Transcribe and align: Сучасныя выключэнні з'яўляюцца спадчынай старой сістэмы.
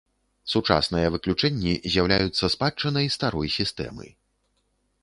Сучасныя 0.53 1.11
выключэнні 1.15 1.73
з'яўляюцца 1.97 2.45
спадчынай 2.55 3.05
старой 3.19 3.47
сістэмы. 3.59 4.07